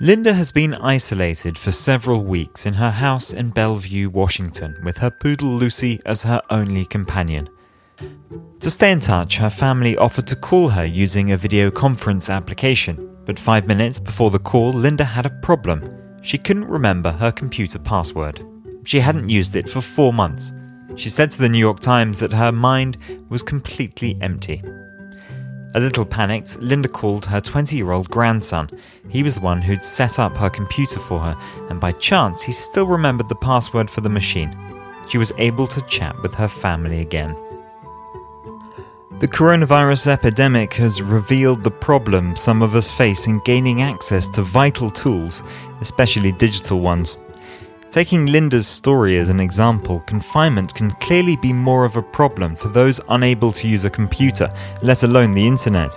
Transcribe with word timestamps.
Linda 0.00 0.32
has 0.32 0.50
been 0.50 0.74
isolated 0.74 1.56
for 1.56 1.70
several 1.70 2.24
weeks 2.24 2.66
in 2.66 2.74
her 2.74 2.90
house 2.90 3.32
in 3.32 3.50
Bellevue, 3.50 4.10
Washington, 4.10 4.76
with 4.82 4.98
her 4.98 5.10
poodle 5.10 5.50
Lucy 5.50 6.00
as 6.04 6.22
her 6.22 6.42
only 6.50 6.84
companion. 6.84 7.48
To 8.58 8.70
stay 8.70 8.90
in 8.90 8.98
touch, 8.98 9.36
her 9.36 9.50
family 9.50 9.96
offered 9.96 10.26
to 10.26 10.36
call 10.36 10.68
her 10.70 10.84
using 10.84 11.30
a 11.30 11.36
video 11.36 11.70
conference 11.70 12.28
application, 12.28 13.16
but 13.24 13.38
five 13.38 13.68
minutes 13.68 14.00
before 14.00 14.32
the 14.32 14.38
call, 14.40 14.72
Linda 14.72 15.04
had 15.04 15.26
a 15.26 15.38
problem. 15.42 15.88
She 16.22 16.38
couldn't 16.38 16.64
remember 16.64 17.12
her 17.12 17.30
computer 17.30 17.78
password. 17.78 18.44
She 18.82 18.98
hadn't 18.98 19.28
used 19.28 19.54
it 19.54 19.68
for 19.68 19.80
four 19.80 20.12
months. 20.12 20.52
She 20.96 21.08
said 21.08 21.30
to 21.30 21.38
the 21.38 21.48
New 21.48 21.58
York 21.58 21.78
Times 21.78 22.18
that 22.18 22.32
her 22.32 22.50
mind 22.50 22.98
was 23.28 23.44
completely 23.44 24.18
empty. 24.20 24.60
A 25.76 25.80
little 25.80 26.04
panicked, 26.04 26.62
Linda 26.62 26.88
called 26.88 27.26
her 27.26 27.40
20 27.40 27.74
year 27.74 27.90
old 27.90 28.08
grandson. 28.08 28.70
He 29.08 29.24
was 29.24 29.34
the 29.34 29.40
one 29.40 29.60
who'd 29.60 29.82
set 29.82 30.20
up 30.20 30.36
her 30.36 30.48
computer 30.48 31.00
for 31.00 31.18
her, 31.18 31.36
and 31.68 31.80
by 31.80 31.90
chance, 31.90 32.42
he 32.42 32.52
still 32.52 32.86
remembered 32.86 33.28
the 33.28 33.34
password 33.34 33.90
for 33.90 34.00
the 34.00 34.08
machine. 34.08 34.56
She 35.08 35.18
was 35.18 35.32
able 35.36 35.66
to 35.66 35.82
chat 35.82 36.14
with 36.22 36.32
her 36.34 36.46
family 36.46 37.00
again. 37.00 37.36
The 39.18 39.26
coronavirus 39.26 40.06
epidemic 40.06 40.74
has 40.74 41.02
revealed 41.02 41.64
the 41.64 41.72
problem 41.72 42.36
some 42.36 42.62
of 42.62 42.76
us 42.76 42.90
face 42.90 43.26
in 43.26 43.40
gaining 43.40 43.82
access 43.82 44.28
to 44.28 44.42
vital 44.42 44.90
tools, 44.90 45.42
especially 45.80 46.30
digital 46.30 46.80
ones. 46.80 47.18
Taking 47.94 48.26
Linda's 48.26 48.66
story 48.66 49.18
as 49.18 49.28
an 49.28 49.38
example, 49.38 50.00
confinement 50.00 50.74
can 50.74 50.90
clearly 50.94 51.36
be 51.36 51.52
more 51.52 51.84
of 51.84 51.94
a 51.94 52.02
problem 52.02 52.56
for 52.56 52.66
those 52.66 52.98
unable 53.08 53.52
to 53.52 53.68
use 53.68 53.84
a 53.84 53.88
computer, 53.88 54.48
let 54.82 55.04
alone 55.04 55.32
the 55.32 55.46
internet. 55.46 55.92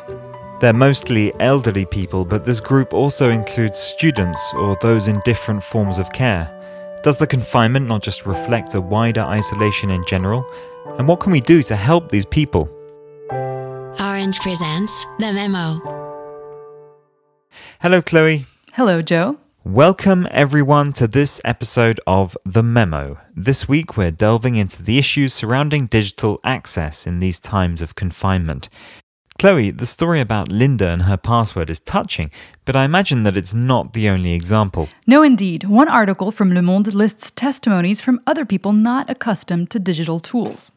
They're 0.61 0.73
mostly 0.73 1.33
elderly 1.39 1.85
people, 1.85 2.23
but 2.23 2.45
this 2.45 2.59
group 2.59 2.93
also 2.93 3.31
includes 3.31 3.79
students 3.79 4.39
or 4.59 4.77
those 4.79 5.07
in 5.07 5.19
different 5.25 5.63
forms 5.63 5.97
of 5.97 6.11
care. 6.11 6.53
Does 7.01 7.17
the 7.17 7.25
confinement 7.25 7.87
not 7.87 8.03
just 8.03 8.27
reflect 8.27 8.75
a 8.75 8.79
wider 8.79 9.21
isolation 9.21 9.89
in 9.89 10.05
general? 10.05 10.45
And 10.99 11.07
what 11.07 11.19
can 11.19 11.31
we 11.31 11.41
do 11.41 11.63
to 11.63 11.75
help 11.75 12.09
these 12.09 12.27
people? 12.27 12.69
Orange 13.99 14.39
presents 14.41 15.07
The 15.17 15.33
Memo. 15.33 15.79
Hello, 17.81 18.03
Chloe. 18.03 18.45
Hello, 18.73 19.01
Joe. 19.01 19.39
Welcome, 19.67 20.29
everyone, 20.31 20.93
to 20.93 21.09
this 21.09 21.41
episode 21.43 21.99
of 22.07 22.37
The 22.45 22.63
Memo. 22.63 23.19
This 23.35 23.67
week, 23.67 23.97
we're 23.97 24.11
delving 24.11 24.55
into 24.55 24.81
the 24.81 24.97
issues 24.97 25.33
surrounding 25.33 25.87
digital 25.87 26.39
access 26.45 27.05
in 27.05 27.19
these 27.19 27.37
times 27.37 27.81
of 27.81 27.93
confinement. 27.93 28.69
Chloe, 29.37 29.71
the 29.71 29.85
story 29.85 30.21
about 30.21 30.53
Linda 30.53 30.89
and 30.89 31.01
her 31.01 31.17
password 31.17 31.69
is 31.69 31.81
touching, 31.81 32.31
but 32.63 32.77
I 32.77 32.85
imagine 32.85 33.23
that 33.23 33.35
it's 33.35 33.53
not 33.53 33.91
the 33.91 34.07
only 34.07 34.33
example. 34.33 34.87
No, 35.05 35.21
indeed. 35.21 35.65
One 35.65 35.89
article 35.89 36.31
from 36.31 36.53
Le 36.53 36.61
Monde 36.61 36.93
lists 36.93 37.29
testimonies 37.29 37.99
from 37.99 38.21
other 38.25 38.45
people 38.45 38.71
not 38.71 39.09
accustomed 39.09 39.69
to 39.71 39.79
digital 39.79 40.21
tools. 40.21 40.71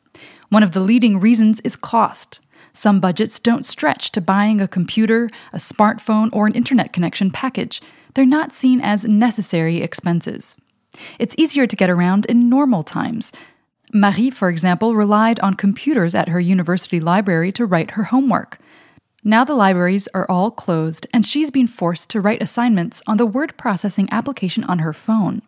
One 0.49 0.65
of 0.65 0.73
the 0.73 0.81
leading 0.81 1.21
reasons 1.21 1.61
is 1.61 1.77
cost. 1.77 2.41
Some 2.73 2.99
budgets 2.99 3.39
don't 3.39 3.67
stretch 3.67 4.11
to 4.13 4.21
buying 4.21 4.61
a 4.61 4.67
computer, 4.67 5.31
a 5.53 5.59
smartphone, 5.59 6.29
or 6.33 6.49
an 6.49 6.55
internet 6.55 6.93
connection 6.93 7.31
package 7.31 7.81
they're 8.15 8.27
not 8.27 8.53
seen 8.53 8.81
as 8.81 9.05
necessary 9.05 9.83
expenses. 9.83 10.57
It's 11.19 11.35
easier 11.39 11.67
to 11.67 11.77
get 11.77 11.91
around 11.91 12.27
in 12.27 12.49
normal 12.49 12.83
times. 12.83 13.33
Marie, 13.93 14.31
for 14.31 14.49
example, 14.49 14.95
relied 14.95 15.41
on 15.41 15.55
computers 15.55 16.15
at 16.15 16.29
her 16.29 16.41
university 16.41 17.01
library 17.01 17.53
to 17.53 17.67
write 17.67 17.93
her 17.93 18.05
homework. 18.05 18.59
Now 19.23 19.45
the 19.45 19.55
libraries 19.55 20.09
are 20.15 20.31
all 20.31 20.51
closed, 20.51 21.07
and 21.13 21.27
she's 21.27 21.51
been 21.51 21.67
forced 21.67 22.09
to 22.11 22.21
write 22.21 22.43
assignments 22.43 23.03
on 23.07 23.17
the 23.17 23.27
word 23.27 23.57
processing 23.57 24.09
application 24.11 24.65
on 24.65 24.79
her 24.79 24.93
phone. 24.93 25.43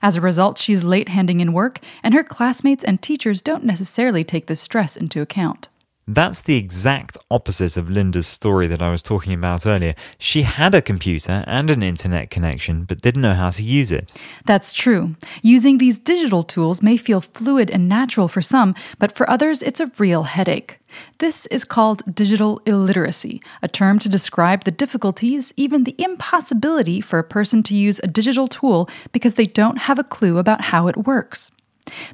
As 0.00 0.16
a 0.16 0.20
result, 0.20 0.58
she's 0.58 0.84
late 0.84 1.08
handing 1.08 1.40
in 1.40 1.52
work, 1.52 1.80
and 2.02 2.14
her 2.14 2.22
classmates 2.22 2.84
and 2.84 3.02
teachers 3.02 3.40
don't 3.40 3.64
necessarily 3.64 4.22
take 4.22 4.46
this 4.46 4.60
stress 4.60 4.96
into 4.96 5.20
account. 5.20 5.68
That's 6.10 6.40
the 6.40 6.56
exact 6.56 7.18
opposite 7.30 7.76
of 7.76 7.90
Linda's 7.90 8.26
story 8.26 8.66
that 8.68 8.80
I 8.80 8.90
was 8.90 9.02
talking 9.02 9.34
about 9.34 9.66
earlier. 9.66 9.94
She 10.18 10.40
had 10.40 10.74
a 10.74 10.80
computer 10.80 11.44
and 11.46 11.68
an 11.68 11.82
internet 11.82 12.30
connection, 12.30 12.84
but 12.84 13.02
didn't 13.02 13.20
know 13.20 13.34
how 13.34 13.50
to 13.50 13.62
use 13.62 13.92
it. 13.92 14.10
That's 14.46 14.72
true. 14.72 15.16
Using 15.42 15.76
these 15.76 15.98
digital 15.98 16.42
tools 16.42 16.82
may 16.82 16.96
feel 16.96 17.20
fluid 17.20 17.70
and 17.70 17.90
natural 17.90 18.26
for 18.26 18.40
some, 18.40 18.74
but 18.98 19.12
for 19.12 19.28
others, 19.28 19.62
it's 19.62 19.80
a 19.80 19.92
real 19.98 20.22
headache. 20.22 20.78
This 21.18 21.44
is 21.46 21.62
called 21.62 22.14
digital 22.14 22.62
illiteracy, 22.64 23.42
a 23.60 23.68
term 23.68 23.98
to 23.98 24.08
describe 24.08 24.64
the 24.64 24.70
difficulties, 24.70 25.52
even 25.58 25.84
the 25.84 25.94
impossibility, 25.98 27.02
for 27.02 27.18
a 27.18 27.24
person 27.24 27.62
to 27.64 27.76
use 27.76 28.00
a 28.02 28.06
digital 28.06 28.48
tool 28.48 28.88
because 29.12 29.34
they 29.34 29.44
don't 29.44 29.80
have 29.80 29.98
a 29.98 30.04
clue 30.04 30.38
about 30.38 30.62
how 30.62 30.88
it 30.88 30.96
works. 30.96 31.52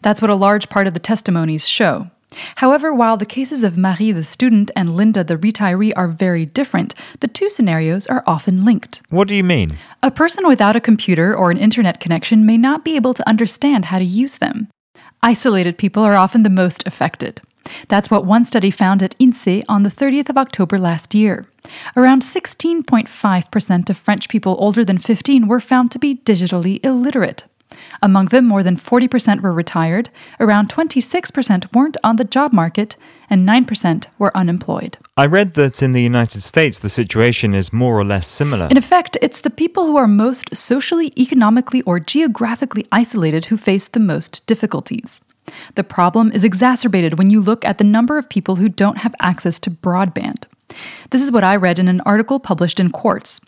That's 0.02 0.20
what 0.20 0.32
a 0.32 0.34
large 0.34 0.68
part 0.68 0.88
of 0.88 0.94
the 0.94 1.00
testimonies 1.00 1.68
show. 1.68 2.10
However, 2.56 2.94
while 2.94 3.16
the 3.16 3.26
cases 3.26 3.64
of 3.64 3.78
Marie 3.78 4.12
the 4.12 4.24
student 4.24 4.70
and 4.76 4.96
Linda 4.96 5.24
the 5.24 5.36
retiree 5.36 5.92
are 5.96 6.08
very 6.08 6.46
different, 6.46 6.94
the 7.20 7.28
two 7.28 7.50
scenarios 7.50 8.06
are 8.06 8.24
often 8.26 8.64
linked. 8.64 9.02
What 9.10 9.28
do 9.28 9.34
you 9.34 9.44
mean? 9.44 9.78
A 10.02 10.10
person 10.10 10.46
without 10.46 10.76
a 10.76 10.80
computer 10.80 11.34
or 11.34 11.50
an 11.50 11.58
internet 11.58 12.00
connection 12.00 12.46
may 12.46 12.56
not 12.56 12.84
be 12.84 12.96
able 12.96 13.14
to 13.14 13.28
understand 13.28 13.86
how 13.86 13.98
to 13.98 14.04
use 14.04 14.38
them. 14.38 14.68
Isolated 15.22 15.78
people 15.78 16.02
are 16.02 16.16
often 16.16 16.42
the 16.42 16.50
most 16.50 16.86
affected. 16.86 17.40
That's 17.88 18.10
what 18.10 18.26
one 18.26 18.44
study 18.44 18.70
found 18.70 19.02
at 19.02 19.16
INSEE 19.18 19.64
on 19.68 19.82
the 19.82 19.90
30th 19.90 20.28
of 20.28 20.36
October 20.36 20.78
last 20.78 21.14
year. 21.14 21.46
Around 21.96 22.22
16.5% 22.22 23.90
of 23.90 23.96
French 23.96 24.28
people 24.28 24.56
older 24.58 24.84
than 24.84 24.98
15 24.98 25.48
were 25.48 25.60
found 25.60 25.90
to 25.92 25.98
be 25.98 26.16
digitally 26.16 26.84
illiterate. 26.84 27.44
Among 28.02 28.26
them, 28.26 28.46
more 28.46 28.62
than 28.62 28.76
40% 28.76 29.40
were 29.40 29.52
retired, 29.52 30.10
around 30.40 30.68
26% 30.68 31.74
weren't 31.74 31.96
on 32.04 32.16
the 32.16 32.24
job 32.24 32.52
market, 32.52 32.96
and 33.30 33.48
9% 33.48 34.06
were 34.18 34.36
unemployed. 34.36 34.98
I 35.16 35.26
read 35.26 35.54
that 35.54 35.82
in 35.82 35.92
the 35.92 36.02
United 36.02 36.42
States 36.42 36.78
the 36.78 36.88
situation 36.88 37.54
is 37.54 37.72
more 37.72 37.98
or 37.98 38.04
less 38.04 38.26
similar. 38.26 38.68
In 38.70 38.76
effect, 38.76 39.16
it's 39.22 39.40
the 39.40 39.50
people 39.50 39.86
who 39.86 39.96
are 39.96 40.08
most 40.08 40.54
socially, 40.54 41.12
economically, 41.18 41.82
or 41.82 42.00
geographically 42.00 42.86
isolated 42.92 43.46
who 43.46 43.56
face 43.56 43.88
the 43.88 44.00
most 44.00 44.46
difficulties. 44.46 45.20
The 45.74 45.84
problem 45.84 46.32
is 46.32 46.44
exacerbated 46.44 47.18
when 47.18 47.30
you 47.30 47.40
look 47.40 47.64
at 47.64 47.78
the 47.78 47.84
number 47.84 48.18
of 48.18 48.28
people 48.28 48.56
who 48.56 48.68
don't 48.68 48.98
have 48.98 49.14
access 49.20 49.58
to 49.60 49.70
broadband. 49.70 50.46
This 51.10 51.22
is 51.22 51.32
what 51.32 51.44
I 51.44 51.56
read 51.56 51.78
in 51.78 51.88
an 51.88 52.00
article 52.02 52.40
published 52.40 52.80
in 52.80 52.90
Quartz. 52.90 53.40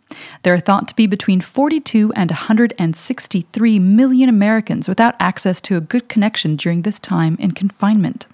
There 0.43 0.55
are 0.55 0.61
thought 0.61 0.89
to 0.89 0.97
be 0.97 1.07
between 1.07 1.41
42 1.41 2.13
and 2.15 2.31
163 2.31 3.79
million 3.79 4.29
Americans 4.29 4.89
without 4.89 5.15
access 5.19 5.61
to 5.63 5.77
a 5.77 5.81
good 5.81 6.09
connection 6.09 6.57
during 6.57 6.83
this 6.83 6.99
time 6.99 7.37
in 7.41 7.53
confinement. 7.53 8.27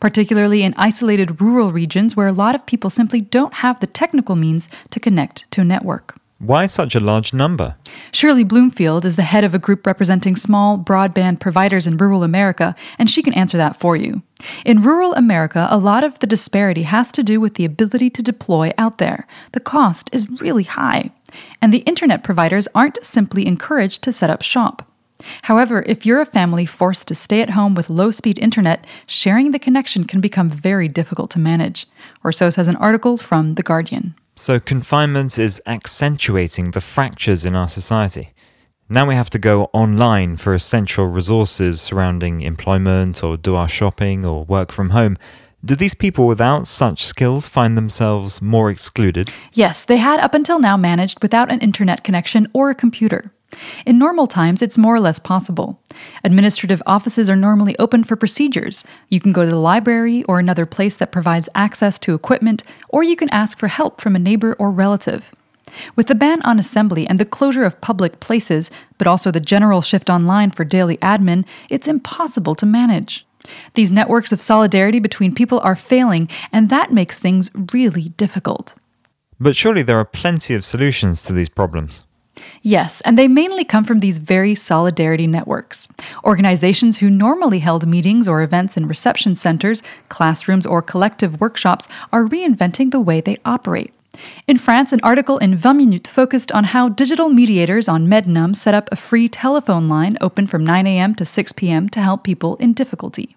Particularly 0.00 0.62
in 0.62 0.74
isolated 0.76 1.40
rural 1.40 1.72
regions 1.72 2.16
where 2.16 2.28
a 2.28 2.32
lot 2.32 2.54
of 2.54 2.66
people 2.66 2.90
simply 2.90 3.20
don't 3.20 3.54
have 3.54 3.80
the 3.80 3.86
technical 3.86 4.36
means 4.36 4.68
to 4.90 5.00
connect 5.00 5.50
to 5.50 5.60
a 5.60 5.64
network. 5.64 6.16
Why 6.40 6.68
such 6.68 6.94
a 6.94 7.00
large 7.00 7.34
number? 7.34 7.74
Shirley 8.12 8.44
Bloomfield 8.44 9.04
is 9.04 9.16
the 9.16 9.24
head 9.24 9.42
of 9.42 9.54
a 9.54 9.58
group 9.58 9.84
representing 9.84 10.36
small 10.36 10.78
broadband 10.78 11.40
providers 11.40 11.84
in 11.84 11.96
rural 11.96 12.22
America, 12.22 12.76
and 12.96 13.10
she 13.10 13.24
can 13.24 13.34
answer 13.34 13.56
that 13.56 13.80
for 13.80 13.96
you. 13.96 14.22
In 14.64 14.82
rural 14.82 15.14
America, 15.14 15.66
a 15.68 15.78
lot 15.78 16.04
of 16.04 16.20
the 16.20 16.28
disparity 16.28 16.84
has 16.84 17.10
to 17.12 17.24
do 17.24 17.40
with 17.40 17.54
the 17.54 17.64
ability 17.64 18.08
to 18.10 18.22
deploy 18.22 18.72
out 18.78 18.98
there. 18.98 19.26
The 19.50 19.58
cost 19.58 20.10
is 20.12 20.40
really 20.40 20.62
high, 20.62 21.10
and 21.60 21.72
the 21.72 21.78
internet 21.78 22.22
providers 22.22 22.68
aren't 22.72 23.04
simply 23.04 23.44
encouraged 23.44 24.02
to 24.04 24.12
set 24.12 24.30
up 24.30 24.42
shop. 24.42 24.88
However, 25.42 25.82
if 25.88 26.06
you're 26.06 26.20
a 26.20 26.24
family 26.24 26.66
forced 26.66 27.08
to 27.08 27.16
stay 27.16 27.40
at 27.40 27.50
home 27.50 27.74
with 27.74 27.90
low 27.90 28.12
speed 28.12 28.38
internet, 28.38 28.86
sharing 29.08 29.50
the 29.50 29.58
connection 29.58 30.04
can 30.04 30.20
become 30.20 30.48
very 30.48 30.86
difficult 30.86 31.32
to 31.32 31.40
manage. 31.40 31.88
Or 32.22 32.30
so 32.30 32.48
says 32.48 32.68
an 32.68 32.76
article 32.76 33.16
from 33.16 33.56
The 33.56 33.64
Guardian. 33.64 34.14
So, 34.38 34.60
confinement 34.60 35.36
is 35.36 35.60
accentuating 35.66 36.70
the 36.70 36.80
fractures 36.80 37.44
in 37.44 37.56
our 37.56 37.68
society. 37.68 38.30
Now 38.88 39.04
we 39.04 39.16
have 39.16 39.30
to 39.30 39.38
go 39.38 39.64
online 39.72 40.36
for 40.36 40.54
essential 40.54 41.06
resources 41.06 41.80
surrounding 41.80 42.42
employment 42.42 43.24
or 43.24 43.36
do 43.36 43.56
our 43.56 43.68
shopping 43.68 44.24
or 44.24 44.44
work 44.44 44.70
from 44.70 44.90
home. 44.90 45.16
Do 45.64 45.74
these 45.74 45.92
people 45.92 46.28
without 46.28 46.68
such 46.68 47.04
skills 47.04 47.48
find 47.48 47.76
themselves 47.76 48.40
more 48.40 48.70
excluded? 48.70 49.28
Yes, 49.54 49.82
they 49.82 49.96
had 49.96 50.20
up 50.20 50.34
until 50.34 50.60
now 50.60 50.76
managed 50.76 51.20
without 51.20 51.50
an 51.50 51.58
internet 51.58 52.04
connection 52.04 52.46
or 52.54 52.70
a 52.70 52.76
computer. 52.76 53.32
In 53.84 53.98
normal 53.98 54.26
times, 54.26 54.62
it's 54.62 54.78
more 54.78 54.94
or 54.94 55.00
less 55.00 55.18
possible. 55.18 55.80
Administrative 56.24 56.82
offices 56.86 57.28
are 57.28 57.36
normally 57.36 57.76
open 57.78 58.04
for 58.04 58.16
procedures. 58.16 58.84
You 59.08 59.20
can 59.20 59.32
go 59.32 59.44
to 59.44 59.50
the 59.50 59.56
library 59.56 60.22
or 60.24 60.38
another 60.38 60.66
place 60.66 60.96
that 60.96 61.12
provides 61.12 61.48
access 61.54 61.98
to 62.00 62.14
equipment, 62.14 62.62
or 62.88 63.02
you 63.02 63.16
can 63.16 63.32
ask 63.32 63.58
for 63.58 63.68
help 63.68 64.00
from 64.00 64.16
a 64.16 64.18
neighbor 64.18 64.54
or 64.58 64.70
relative. 64.70 65.34
With 65.96 66.06
the 66.06 66.14
ban 66.14 66.42
on 66.42 66.58
assembly 66.58 67.06
and 67.06 67.18
the 67.18 67.24
closure 67.24 67.64
of 67.64 67.80
public 67.80 68.20
places, 68.20 68.70
but 68.96 69.06
also 69.06 69.30
the 69.30 69.40
general 69.40 69.82
shift 69.82 70.08
online 70.08 70.50
for 70.50 70.64
daily 70.64 70.96
admin, 70.98 71.44
it's 71.70 71.88
impossible 71.88 72.54
to 72.56 72.66
manage. 72.66 73.26
These 73.74 73.90
networks 73.90 74.32
of 74.32 74.42
solidarity 74.42 74.98
between 74.98 75.34
people 75.34 75.60
are 75.60 75.76
failing, 75.76 76.28
and 76.52 76.68
that 76.68 76.92
makes 76.92 77.18
things 77.18 77.50
really 77.72 78.10
difficult. 78.10 78.74
But 79.40 79.56
surely 79.56 79.82
there 79.82 79.98
are 79.98 80.04
plenty 80.04 80.54
of 80.54 80.64
solutions 80.64 81.22
to 81.24 81.32
these 81.32 81.48
problems. 81.48 82.04
Yes, 82.62 83.00
and 83.02 83.18
they 83.18 83.28
mainly 83.28 83.64
come 83.64 83.84
from 83.84 84.00
these 84.00 84.18
very 84.18 84.54
solidarity 84.54 85.26
networks. 85.26 85.88
Organizations 86.24 86.98
who 86.98 87.10
normally 87.10 87.60
held 87.60 87.86
meetings 87.86 88.26
or 88.26 88.42
events 88.42 88.76
in 88.76 88.86
reception 88.86 89.36
centers, 89.36 89.82
classrooms, 90.08 90.66
or 90.66 90.82
collective 90.82 91.40
workshops 91.40 91.88
are 92.12 92.24
reinventing 92.24 92.90
the 92.90 93.00
way 93.00 93.20
they 93.20 93.36
operate. 93.44 93.92
In 94.46 94.58
France, 94.58 94.92
an 94.92 95.00
article 95.02 95.38
in 95.38 95.58
20 95.60 95.86
Minutes 95.86 96.10
focused 96.10 96.50
on 96.52 96.64
how 96.64 96.88
digital 96.88 97.28
mediators 97.28 97.88
on 97.88 98.08
Mednum 98.08 98.54
set 98.54 98.74
up 98.74 98.88
a 98.90 98.96
free 98.96 99.28
telephone 99.28 99.88
line 99.88 100.18
open 100.20 100.46
from 100.46 100.64
9 100.64 100.86
a.m. 100.86 101.14
to 101.14 101.24
6 101.24 101.52
p.m. 101.52 101.88
to 101.90 102.00
help 102.00 102.24
people 102.24 102.56
in 102.56 102.72
difficulty. 102.72 103.36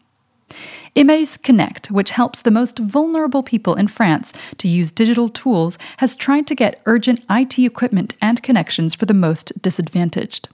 Emmaüs 0.95 1.41
Connect, 1.41 1.89
which 1.89 2.11
helps 2.11 2.41
the 2.41 2.51
most 2.51 2.77
vulnerable 2.79 3.43
people 3.43 3.75
in 3.75 3.87
France 3.87 4.33
to 4.57 4.67
use 4.67 4.91
digital 4.91 5.29
tools, 5.29 5.77
has 5.97 6.15
tried 6.15 6.47
to 6.47 6.55
get 6.55 6.81
urgent 6.85 7.25
IT 7.29 7.57
equipment 7.59 8.15
and 8.21 8.43
connections 8.43 8.93
for 8.93 9.05
the 9.05 9.13
most 9.13 9.59
disadvantaged. 9.61 10.49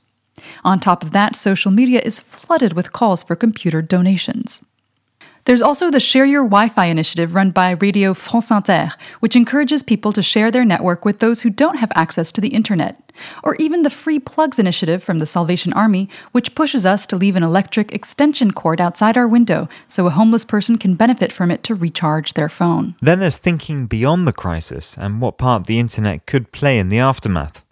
On 0.64 0.80
top 0.80 1.04
of 1.04 1.12
that, 1.12 1.36
social 1.36 1.72
media 1.72 2.02
is 2.04 2.20
flooded 2.20 2.74
with 2.74 2.94
calls 2.94 3.24
for 3.24 3.36
computer 3.36 3.82
donations. 3.82 4.64
There's 5.48 5.62
also 5.62 5.90
the 5.90 6.02
Share 6.02 6.26
Your 6.26 6.44
Wi 6.44 6.68
Fi 6.68 6.88
initiative 6.88 7.34
run 7.34 7.52
by 7.52 7.72
Radio 7.72 8.14
France 8.14 8.52
Inter, 8.52 8.92
which 9.22 9.34
encourages 9.34 9.82
people 9.82 10.12
to 10.12 10.22
share 10.22 10.52
their 10.52 10.66
network 10.66 11.06
with 11.06 11.20
those 11.20 11.40
who 11.40 11.50
don't 11.50 11.78
have 11.78 11.90
access 11.96 12.34
to 12.34 12.42
the 12.42 12.50
internet. 12.50 13.00
Or 13.44 13.56
even 13.56 13.84
the 13.84 13.90
Free 13.90 14.20
Plugs 14.20 14.60
initiative 14.60 15.02
from 15.02 15.20
the 15.20 15.26
Salvation 15.26 15.72
Army, 15.72 16.10
which 16.34 16.54
pushes 16.54 16.86
us 16.86 17.08
to 17.08 17.16
leave 17.16 17.38
an 17.38 17.44
electric 17.44 17.94
extension 17.94 18.52
cord 18.52 18.82
outside 18.82 19.16
our 19.18 19.26
window 19.26 19.70
so 19.88 20.06
a 20.06 20.10
homeless 20.10 20.44
person 20.44 20.78
can 20.78 20.96
benefit 20.96 21.32
from 21.32 21.50
it 21.50 21.64
to 21.64 21.76
recharge 21.76 22.34
their 22.34 22.50
phone. 22.50 22.96
Then 23.02 23.22
there's 23.22 23.38
thinking 23.38 23.88
beyond 23.88 24.28
the 24.28 24.34
crisis 24.34 24.98
and 24.98 25.22
what 25.22 25.38
part 25.38 25.66
the 25.66 25.80
internet 25.80 26.26
could 26.26 26.52
play 26.52 26.78
in 26.78 26.90
the 26.90 27.00
aftermath. 27.00 27.64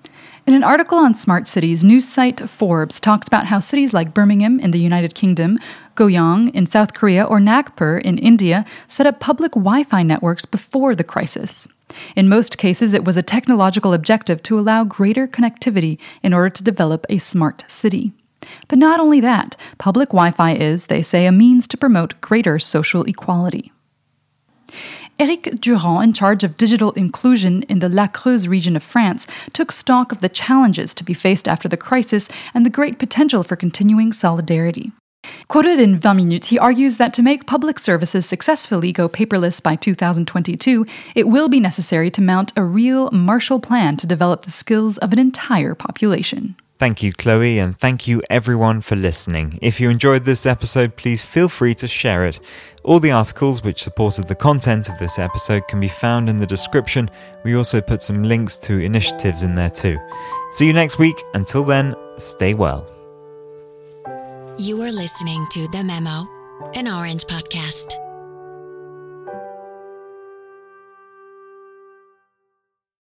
In 0.48 0.54
an 0.54 0.64
article 0.64 1.00
on 1.00 1.16
smart 1.16 1.48
cities, 1.48 1.84
news 1.84 2.08
site 2.08 2.48
Forbes 2.48 3.00
talks 3.00 3.28
about 3.28 3.48
how 3.48 3.60
cities 3.60 3.96
like 3.96 4.14
Birmingham 4.14 4.60
in 4.60 4.70
the 4.70 4.80
United 4.80 5.16
Kingdom, 5.16 5.58
Goyang 5.96 6.54
in 6.54 6.68
South 6.68 6.94
Korea, 6.94 7.24
or 7.24 7.40
Nagpur 7.40 7.98
in 7.98 8.20
India 8.20 8.64
set 8.88 9.08
up 9.08 9.20
public 9.20 9.54
Wi 9.54 9.84
Fi 9.84 10.04
networks 10.04 10.46
before 10.46 10.94
the 10.94 11.04
crisis. 11.04 11.68
In 12.16 12.30
most 12.30 12.60
cases, 12.60 12.94
it 12.94 13.06
was 13.06 13.18
a 13.18 13.24
technological 13.24 13.92
objective 13.92 14.44
to 14.44 14.60
allow 14.60 14.84
greater 14.84 15.28
connectivity 15.28 16.00
in 16.22 16.32
order 16.32 16.50
to 16.50 16.64
develop 16.64 17.08
a 17.10 17.18
smart 17.18 17.64
city. 17.68 18.14
But 18.68 18.78
not 18.78 19.00
only 19.00 19.20
that, 19.22 19.56
public 19.80 20.10
Wi 20.10 20.30
Fi 20.30 20.54
is, 20.54 20.86
they 20.86 21.02
say, 21.02 21.26
a 21.26 21.32
means 21.32 21.66
to 21.70 21.78
promote 21.78 22.22
greater 22.22 22.60
social 22.60 23.04
equality. 23.06 23.72
Eric 25.18 25.62
Durand, 25.62 26.04
in 26.04 26.14
charge 26.14 26.44
of 26.44 26.58
digital 26.58 26.92
inclusion 26.92 27.64
in 27.64 27.80
the 27.80 27.88
La 27.88 28.08
Creuse 28.08 28.50
region 28.50 28.76
of 28.76 28.84
France, 28.84 29.26
took 29.54 29.72
stock 29.72 30.12
of 30.12 30.20
the 30.20 30.28
challenges 30.28 30.94
to 30.94 31.06
be 31.06 31.14
faced 31.14 31.48
after 31.48 31.70
the 31.70 31.78
crisis 31.78 32.28
and 32.54 32.66
the 32.66 32.70
great 32.70 33.00
potential 33.00 33.42
for 33.42 33.56
continuing 33.56 34.12
solidarity. 34.12 34.92
Quoted 35.48 35.80
in 35.80 36.02
20 36.02 36.26
Minutes, 36.26 36.50
he 36.50 36.60
argues 36.60 36.98
that 36.98 37.14
to 37.14 37.22
make 37.22 37.48
public 37.48 37.80
services 37.80 38.26
successfully 38.26 38.92
go 38.92 39.08
paperless 39.08 39.64
by 39.64 39.78
2022, 39.78 40.86
it 41.16 41.30
will 41.30 41.48
be 41.48 41.62
necessary 41.62 42.12
to 42.12 42.22
mount 42.22 42.52
a 42.58 42.64
real 42.64 43.10
Marshall 43.12 43.62
Plan 43.62 43.96
to 43.96 44.06
develop 44.06 44.44
the 44.44 44.52
skills 44.52 44.98
of 44.98 45.14
an 45.14 45.20
entire 45.20 45.76
population. 45.76 46.58
Thank 46.78 47.02
you, 47.02 47.14
Chloe, 47.14 47.58
and 47.60 47.78
thank 47.78 48.06
you 48.06 48.22
everyone 48.30 48.82
for 48.82 48.98
listening. 48.98 49.58
If 49.62 49.80
you 49.80 49.90
enjoyed 49.90 50.24
this 50.24 50.46
episode, 50.46 50.98
please 50.98 51.24
feel 51.24 51.48
free 51.48 51.74
to 51.76 51.88
share 51.88 52.26
it. 52.26 52.42
All 52.84 53.00
the 53.00 53.12
articles 53.12 53.64
which 53.64 53.82
supported 53.82 54.28
the 54.28 54.36
content 54.36 54.90
of 54.90 55.00
this 55.00 55.18
episode 55.18 55.68
can 55.70 55.80
be 55.80 55.88
found 55.88 56.28
in 56.30 56.40
the 56.40 56.46
description. 56.46 57.10
We 57.46 57.56
also 57.56 57.80
put 57.80 58.04
some 58.04 58.24
links 58.24 58.58
to 58.60 58.80
initiatives 58.80 59.44
in 59.44 59.56
there 59.56 59.70
too. 59.70 59.98
See 60.52 60.68
you 60.68 60.74
next 60.74 61.00
week. 61.00 61.16
Until 61.34 61.64
then, 61.64 61.96
stay 62.18 62.54
well. 62.54 62.86
You 64.58 64.82
are 64.82 64.92
listening 64.92 65.48
to 65.52 65.70
The 65.70 65.84
Memo, 65.84 66.28
an 66.74 66.90
Orange 66.90 67.26
podcast. 67.26 68.05